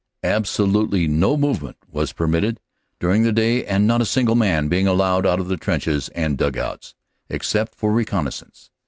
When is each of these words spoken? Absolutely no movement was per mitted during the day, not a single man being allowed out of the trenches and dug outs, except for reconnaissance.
Absolutely 0.23 1.07
no 1.07 1.37
movement 1.37 1.77
was 1.87 2.11
per 2.11 2.25
mitted 2.25 2.59
during 2.99 3.21
the 3.21 3.31
day, 3.31 3.63
not 3.77 4.01
a 4.01 4.05
single 4.05 4.33
man 4.33 4.67
being 4.67 4.87
allowed 4.87 5.27
out 5.27 5.39
of 5.39 5.47
the 5.47 5.57
trenches 5.57 6.09
and 6.15 6.39
dug 6.39 6.57
outs, 6.57 6.95
except 7.29 7.75
for 7.75 7.91
reconnaissance. 7.93 8.71